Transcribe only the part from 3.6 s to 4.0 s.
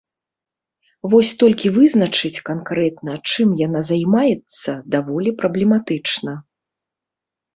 яна